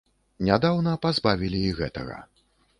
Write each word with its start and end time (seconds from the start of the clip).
Нядаўна 0.47 0.95
пазбавілі 1.05 1.63
і 1.69 1.77
гэтага. 1.83 2.19